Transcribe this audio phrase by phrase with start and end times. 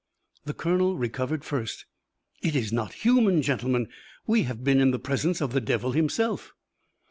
[0.45, 1.85] The colonel recovered first.
[2.41, 3.43] "It is not human.
[3.43, 3.87] Gentlemen,
[4.25, 6.53] we have been in the presence of the devil himself."